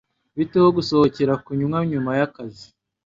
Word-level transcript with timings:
Bite 0.37 0.57
ho 0.63 0.69
gusohokera 0.77 1.33
kunywa 1.45 1.79
nyuma 1.91 2.11
yakazi? 2.19 2.65